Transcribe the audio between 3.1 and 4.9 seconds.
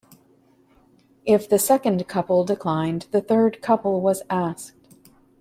the third couple was asked.